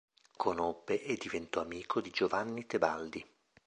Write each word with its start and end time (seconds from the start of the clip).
Conobbe 0.35 1.03
e 1.03 1.15
diventò 1.15 1.61
amico 1.61 2.01
di 2.01 2.09
Giovanni 2.09 2.65
Tebaldi. 2.65 3.23